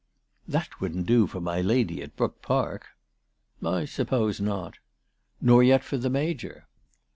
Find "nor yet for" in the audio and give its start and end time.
5.41-5.99